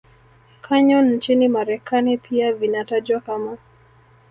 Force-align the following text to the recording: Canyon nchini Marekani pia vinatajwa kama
Canyon 0.61 1.13
nchini 1.13 1.47
Marekani 1.47 2.17
pia 2.17 2.53
vinatajwa 2.53 3.19
kama 3.19 3.57